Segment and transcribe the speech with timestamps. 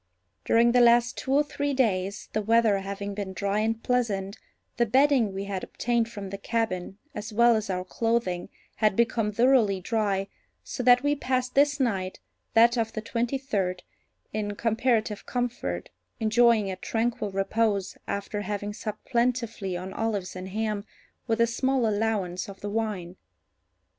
[0.45, 4.35] During the last two or three days, the weather having been dry and pleasant,
[4.77, 9.31] the bedding we had obtained from the cabin, as well as our clothing, had become
[9.31, 10.27] thoroughly dry,
[10.63, 12.19] so that we passed this night
[12.55, 13.83] (that of the twenty third)
[14.33, 20.83] in comparative comfort, enjoying a tranquil repose, after having supped plentifully on olives and ham,
[21.27, 23.17] with a small allowance of the wine.